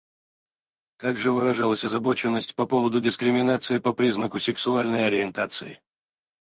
[0.97, 5.79] Также выражалась озабоченность по поводу дискриминации по признаку сексуальной ориентации.